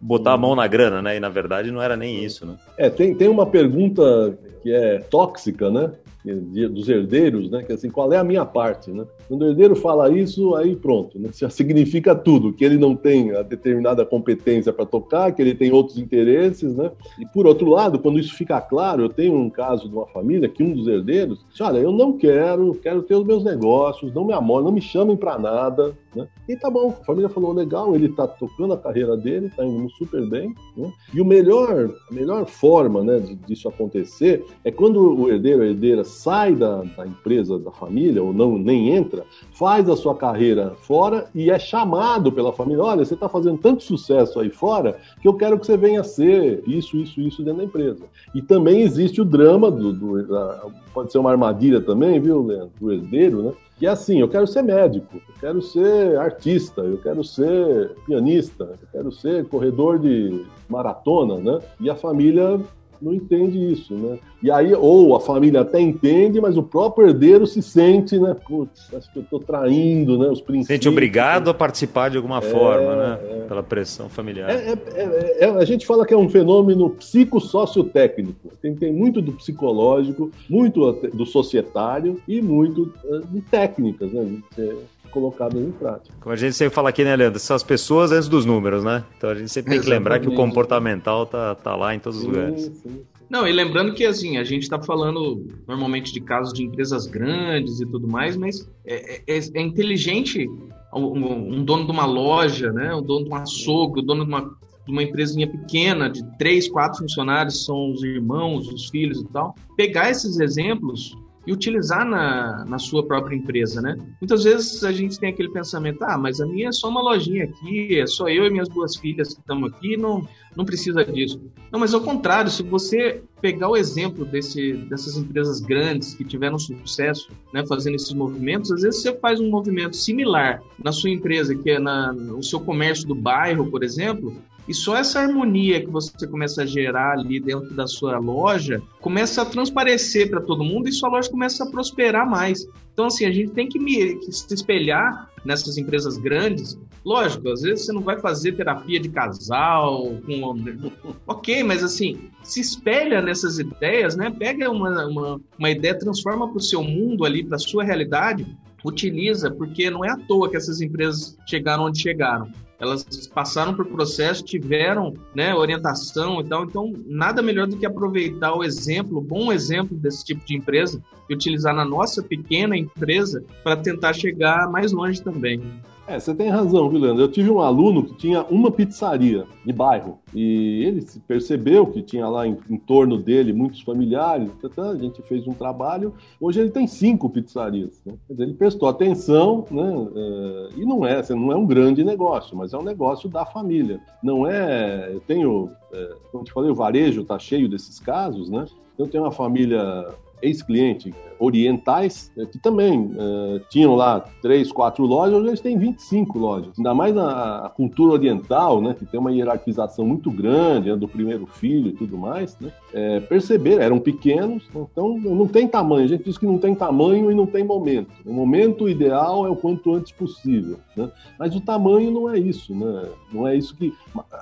[0.00, 1.16] botar a mão na grana, né?
[1.16, 2.56] E na verdade não era nem isso, né?
[2.76, 5.92] É, tem, tem uma pergunta que é tóxica, né?
[6.24, 7.62] dos herdeiros, né?
[7.62, 9.04] Que é assim, qual é a minha parte, né?
[9.26, 11.30] Quando o herdeiro fala isso, aí pronto, né?
[11.34, 15.72] Já significa tudo, que ele não tem a determinada competência para tocar, que ele tem
[15.72, 16.90] outros interesses, né?
[17.18, 20.48] E por outro lado, quando isso fica claro, eu tenho um caso de uma família
[20.48, 24.26] que um dos herdeiros, disse, olha, eu não quero, quero ter os meus negócios, não
[24.26, 26.26] me amor, não me chamem para nada, né?
[26.48, 29.90] E tá bom, a família falou, legal, ele tá tocando a carreira dele, tá indo
[29.90, 30.92] super bem, né?
[31.14, 36.04] E o melhor, a melhor forma, né, disso acontecer é quando o herdeiro, a herdeira
[36.04, 41.28] sai da, da, empresa, da família, ou não nem entra, faz a sua carreira fora
[41.34, 45.34] e é chamado pela família: olha, você está fazendo tanto sucesso aí fora que eu
[45.34, 48.04] quero que você venha ser isso, isso, isso dentro da empresa.
[48.34, 52.72] E também existe o drama do, do da, pode ser uma armadilha também, viu, Leandro,
[52.80, 53.52] do herdeiro, né?
[53.80, 58.64] Que é assim, eu quero ser médico, eu quero ser artista, eu quero ser pianista,
[58.64, 61.58] eu quero ser corredor de maratona, né?
[61.80, 62.60] E a família
[63.00, 64.18] não entende isso, né?
[64.42, 68.34] E aí, ou a família até entende, mas o próprio herdeiro se sente, né?
[68.46, 70.66] Putz, acho que eu estou traindo né, os princípios.
[70.66, 73.18] Sente obrigado a participar de alguma é, forma, né?
[73.22, 73.44] É.
[73.48, 74.50] Pela pressão familiar.
[74.50, 78.50] É, é, é, é, a gente fala que é um fenômeno psicossociotécnico.
[78.62, 84.24] Tem, tem muito do psicológico, muito do societário e muito uh, de técnicas, né?
[84.56, 84.74] De
[85.10, 86.14] colocadas em prática.
[86.20, 87.38] Como a gente sempre fala aqui, né, Leandro?
[87.38, 89.04] São as pessoas antes dos números, né?
[89.16, 92.18] Então a gente sempre tem que lembrar que o comportamental tá, tá lá em todos
[92.18, 92.64] os sim, lugares.
[92.82, 93.02] Sim.
[93.30, 97.80] Não, e lembrando que assim, a gente está falando normalmente de casos de empresas grandes
[97.80, 100.48] e tudo mais, mas é, é, é inteligente
[100.92, 102.92] um, um, dono de uma loja, né?
[102.92, 106.24] um dono de um açougue, o um dono de uma, de uma empresinha pequena, de
[106.38, 112.04] três, quatro funcionários, são os irmãos, os filhos e tal, pegar esses exemplos e utilizar
[112.04, 113.96] na, na sua própria empresa, né?
[114.20, 117.44] Muitas vezes a gente tem aquele pensamento, ah, mas a minha é só uma lojinha
[117.44, 120.26] aqui, é só eu e minhas duas filhas que estamos aqui, não,
[120.56, 121.40] não precisa disso.
[121.72, 126.58] Não, mas ao contrário, se você pegar o exemplo desse, dessas empresas grandes que tiveram
[126.58, 131.54] sucesso né, fazendo esses movimentos, às vezes você faz um movimento similar na sua empresa,
[131.54, 134.36] que é na, no seu comércio do bairro, por exemplo,
[134.70, 139.42] e só essa harmonia que você começa a gerar ali dentro da sua loja começa
[139.42, 142.68] a transparecer para todo mundo e sua loja começa a prosperar mais.
[142.92, 146.78] Então, assim, a gente tem que, me, que se espelhar nessas empresas grandes.
[147.04, 150.54] Lógico, às vezes você não vai fazer terapia de casal, com...
[151.26, 154.30] ok, mas assim, se espelha nessas ideias, né?
[154.30, 158.46] Pega uma, uma, uma ideia, transforma para o seu mundo ali, para a sua realidade,
[158.84, 163.84] utiliza, porque não é à toa que essas empresas chegaram onde chegaram elas passaram por
[163.86, 166.64] processo, tiveram né, orientação e tal.
[166.64, 171.34] Então, nada melhor do que aproveitar o exemplo, bom exemplo desse tipo de empresa e
[171.34, 175.62] utilizar na nossa pequena empresa para tentar chegar mais longe também.
[176.10, 177.22] É, você tem razão, Vilanda.
[177.22, 182.26] Eu tive um aluno que tinha uma pizzaria de bairro e ele percebeu que tinha
[182.26, 184.50] lá em, em torno dele muitos familiares.
[184.76, 186.12] A gente fez um trabalho.
[186.40, 188.02] Hoje ele tem cinco pizzarias.
[188.04, 188.14] Né?
[188.28, 190.08] Ele prestou atenção, né?
[190.16, 193.46] É, e não é, assim, não é um grande negócio, mas é um negócio da
[193.46, 194.00] família.
[194.20, 195.12] Não é.
[195.12, 198.64] Eu tenho, é, como te falei, o varejo está cheio desses casos, né?
[198.98, 200.08] Eu tenho uma família
[200.42, 206.38] ex-cliente orientais, né, que também uh, tinham lá três, quatro lojas, hoje eles têm 25
[206.38, 206.72] lojas.
[206.76, 211.46] Ainda mais na cultura oriental, né, que tem uma hierarquização muito grande né, do primeiro
[211.46, 216.04] filho e tudo mais, né, é, perceberam, eram pequenos, então não tem tamanho.
[216.04, 218.10] A gente diz que não tem tamanho e não tem momento.
[218.26, 220.78] O momento ideal é o quanto antes possível.
[220.94, 221.10] Né?
[221.38, 223.04] Mas o tamanho não é isso, né?
[223.32, 223.94] Não é isso que,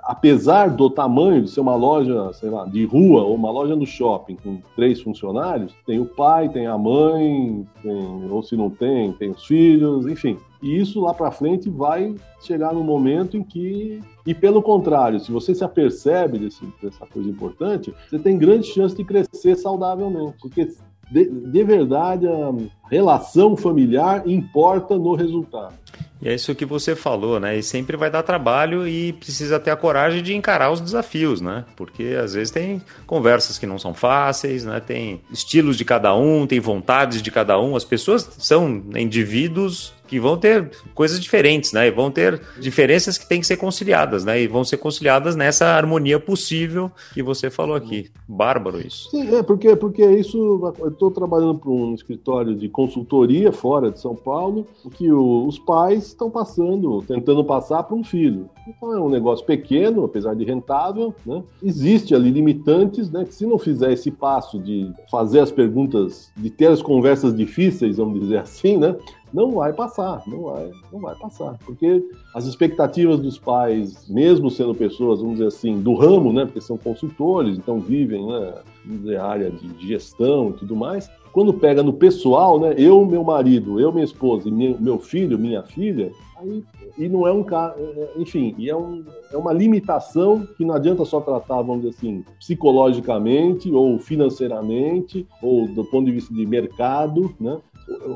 [0.02, 3.86] apesar do tamanho de ser uma loja, sei lá, de rua ou uma loja no
[3.86, 9.10] shopping com três funcionários, Tem o pai, tem a mãe, tem, ou se não tem,
[9.12, 10.36] tem os filhos, enfim.
[10.62, 14.02] E isso lá para frente vai chegar no momento em que.
[14.26, 18.94] E pelo contrário, se você se apercebe desse, dessa coisa importante, você tem grande chance
[18.94, 20.36] de crescer saudavelmente.
[20.42, 20.68] Porque
[21.10, 22.52] de, de verdade, a
[22.90, 25.74] relação familiar importa no resultado.
[26.20, 27.56] E é isso que você falou, né?
[27.56, 31.64] E sempre vai dar trabalho e precisa ter a coragem de encarar os desafios, né?
[31.76, 34.80] Porque às vezes tem conversas que não são fáceis, né?
[34.80, 37.76] Tem estilos de cada um, tem vontades de cada um.
[37.76, 41.86] As pessoas são indivíduos que vão ter coisas diferentes, né?
[41.86, 44.40] E vão ter diferenças que têm que ser conciliadas, né?
[44.40, 48.10] E vão ser conciliadas nessa harmonia possível que você falou aqui.
[48.26, 49.10] Bárbaro isso.
[49.10, 50.74] Sim, é porque, porque isso.
[50.78, 55.58] Eu estou trabalhando para um escritório de consultoria fora de São Paulo, que o, os
[55.58, 58.48] pais estão passando, tentando passar para um filho.
[58.66, 61.42] Então é um negócio pequeno, apesar de rentável, né?
[61.62, 63.24] Existe ali limitantes, né?
[63.24, 67.96] Que se não fizer esse passo de fazer as perguntas, de ter as conversas difíceis,
[67.98, 68.96] vamos dizer assim, né?
[69.32, 72.02] Não vai passar, não vai, não vai passar, porque
[72.34, 76.76] as expectativas dos pais, mesmo sendo pessoas, vamos dizer assim, do ramo, né, porque são
[76.76, 82.74] consultores, então vivem, né, área de gestão e tudo mais, quando pega no pessoal, né,
[82.76, 86.64] eu, meu marido, eu, minha esposa e meu filho, minha filha, aí,
[86.96, 90.74] e não é um é, é, enfim, e é, um, é uma limitação que não
[90.74, 96.46] adianta só tratar, vamos dizer assim, psicologicamente ou financeiramente ou do ponto de vista de
[96.46, 97.58] mercado, né?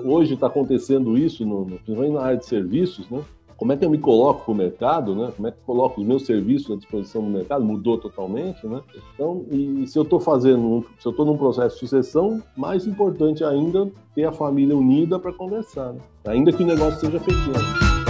[0.05, 3.23] Hoje está acontecendo isso, no, principalmente na área de serviços, né?
[3.57, 5.33] Como é que eu me coloco para o mercado, né?
[5.37, 7.65] Como é que eu coloco os meus serviços à disposição do mercado?
[7.65, 8.81] Mudou totalmente, né?
[9.15, 13.45] Então, e se eu estou fazendo, se eu estou num processo de sucessão, mais importante
[13.45, 16.01] ainda ter a família unida para conversar, né?
[16.25, 18.02] ainda que o negócio seja pequeno.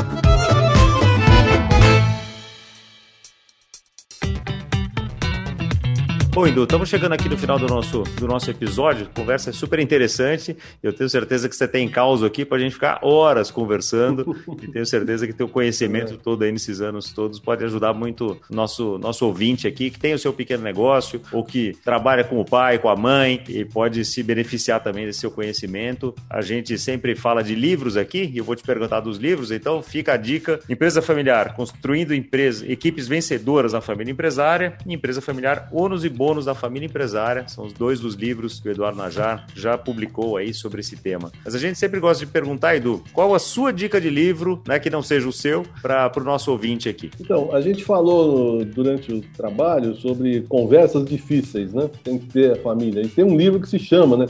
[6.35, 9.07] Bom, Edu, estamos chegando aqui no final do nosso, do nosso episódio.
[9.15, 10.57] Conversa é super interessante.
[10.83, 14.35] Eu tenho certeza que você tem causa aqui para a gente ficar horas conversando.
[14.63, 18.97] e tenho certeza que teu conhecimento todo aí nesses anos todos pode ajudar muito nosso
[18.97, 22.79] nosso ouvinte aqui que tem o seu pequeno negócio ou que trabalha com o pai,
[22.79, 26.15] com a mãe e pode se beneficiar também desse seu conhecimento.
[26.31, 29.51] A gente sempre fala de livros aqui e eu vou te perguntar dos livros.
[29.51, 35.21] Então fica a dica: empresa familiar construindo empresa, equipes vencedoras na família empresária e empresa
[35.21, 37.49] familiar ônus e bônus da família empresária.
[37.49, 41.33] São os dois dos livros que o Eduardo Najar já publicou aí sobre esse tema.
[41.45, 44.79] Mas a gente sempre gosta de perguntar, Edu, qual a sua dica de livro, né,
[44.79, 47.11] que não seja o seu, para o nosso ouvinte aqui?
[47.21, 51.91] Então, a gente falou durante o trabalho sobre conversas difíceis, né?
[52.05, 53.03] Tem que ter a família.
[53.03, 54.27] E tem um livro que se chama, né,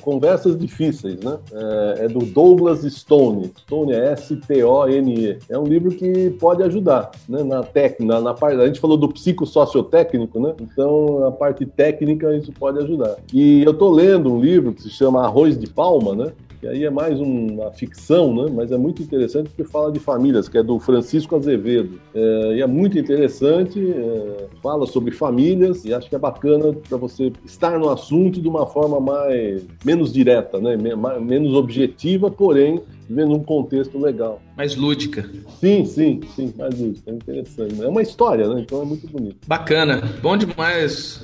[0.00, 1.36] Conversas Difíceis, né?
[1.52, 3.52] É, é do Douglas Stone.
[3.60, 5.38] Stone é S-T-O-N-E.
[5.50, 7.42] É um livro que pode ajudar, né?
[7.42, 8.58] Na técnica, na, na parte.
[8.58, 10.54] A gente falou do psicossociotécnico, né?
[10.58, 13.16] Então, a parte técnica isso pode ajudar.
[13.32, 16.32] E eu estou lendo um livro que se chama Arroz de Palma, né?
[16.64, 18.50] Que aí é mais uma ficção, né?
[18.50, 22.00] mas é muito interessante porque fala de famílias, que é do Francisco Azevedo.
[22.14, 26.96] É, e é muito interessante, é, fala sobre famílias e acho que é bacana para
[26.96, 30.74] você estar no assunto de uma forma mais menos direta, né?
[31.20, 34.40] menos objetiva, porém vivendo um contexto legal.
[34.56, 35.28] Mais lúdica.
[35.60, 37.10] Sim, sim, sim, mais lúdica.
[37.10, 37.82] É interessante.
[37.82, 38.60] É uma história, né?
[38.60, 39.36] Então é muito bonito.
[39.46, 40.02] Bacana.
[40.22, 41.20] Bom demais.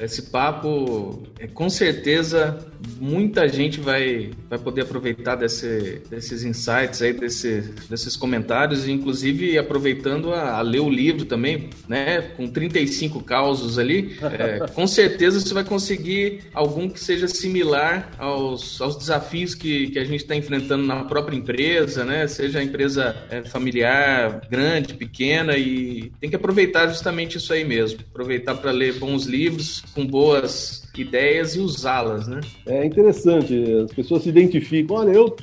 [0.00, 2.58] Esse papo, é, com certeza,
[3.00, 10.32] muita gente vai, vai poder aproveitar desse, desses insights aí, desse, desses comentários, inclusive aproveitando
[10.32, 12.22] a, a, ler o livro também, né?
[12.36, 14.16] Com 35 causos ali.
[14.22, 19.98] É, com certeza você vai conseguir algum que seja similar aos, aos desafios que, que
[19.98, 22.26] a gente está enfrentando na própria própria empresa, né?
[22.26, 28.00] Seja a empresa é, familiar, grande, pequena, e tem que aproveitar justamente isso aí mesmo.
[28.10, 32.40] Aproveitar para ler bons livros com boas ideias e usá-las, né?
[32.66, 35.36] É interessante, as pessoas se identificam, olha, eu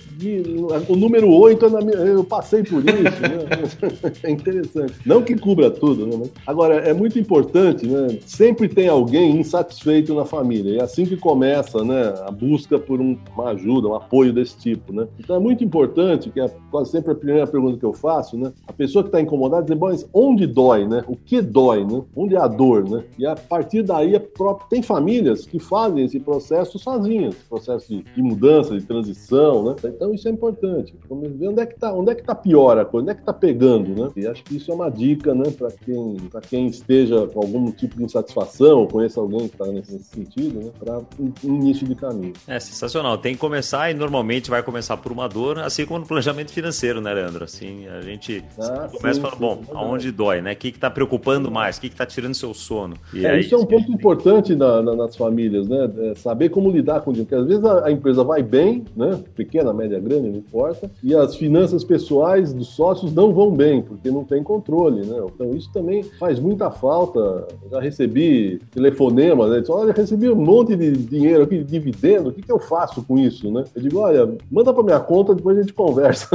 [0.88, 4.16] o número 8 é eu passei por isso, né?
[4.24, 4.94] É interessante.
[5.06, 6.30] Não que cubra tudo, né?
[6.46, 8.18] Agora, é muito importante, né?
[8.26, 13.02] Sempre tem alguém insatisfeito na família, e é assim que começa, né, a busca por
[13.02, 15.08] um, uma ajuda, um apoio desse tipo, né?
[15.20, 18.52] Então é muito importante, que é quase sempre a primeira pergunta que eu faço, né?
[18.68, 21.04] A pessoa que está incomodada dizer, bom, onde dói, né?
[21.08, 22.02] O que dói, né?
[22.16, 23.04] Onde é a dor, né?
[23.18, 24.68] E a partir daí, a própria...
[24.70, 29.76] tem famílias que fazem esse processo sozinhas, esse processo de, de, mudança, de transição, né?
[29.84, 30.94] Então isso é importante.
[31.10, 33.16] Vamos ver onde é que tá, onde é que tá pior a coisa, onde é
[33.16, 34.10] que tá pegando, né?
[34.16, 37.72] E acho que isso é uma dica, né, para quem, para quem esteja com algum
[37.72, 41.96] tipo de insatisfação, ou conheça alguém que está nesse, sentido, né, para um, início de
[41.96, 42.34] caminho.
[42.48, 43.18] É sensacional.
[43.18, 47.02] Tem que começar e normalmente vai começar por uma dor, assim como no planejamento financeiro,
[47.02, 47.44] né, Leandro?
[47.44, 50.54] Assim, a gente ah, começa falando, bom, sim, aonde dói, né?
[50.54, 51.78] O que está preocupando mais?
[51.78, 52.96] O que está tirando seu sono?
[53.14, 55.90] E é, aí, isso é um ponto importante na, na, nas famílias famílias, né?
[56.12, 57.28] É saber como lidar com o dinheiro.
[57.28, 59.20] Porque às vezes a, a, empresa vai bem, né?
[59.36, 64.10] Pequena, média, grande, não importa, e as finanças pessoais dos sócios não vão bem, porque
[64.10, 65.18] não tem controle, né?
[65.34, 67.48] Então isso também faz muita falta.
[67.70, 69.62] Já recebi telefonema, né?
[69.70, 73.18] Olha, recebi um monte de dinheiro aqui, de dividendo, o que, que eu faço com
[73.18, 73.66] isso, né?
[73.76, 76.28] Eu digo, olha, manda para minha conta, depois a gente conversa.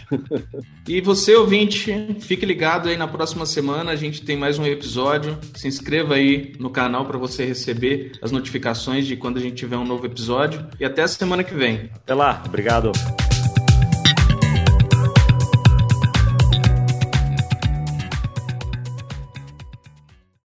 [0.89, 5.37] E você, ouvinte, Fique ligado aí na próxima semana, a gente tem mais um episódio.
[5.57, 9.77] Se inscreva aí no canal para você receber as notificações de quando a gente tiver
[9.77, 10.65] um novo episódio.
[10.79, 11.91] E até a semana que vem.
[11.93, 12.93] Até lá, obrigado.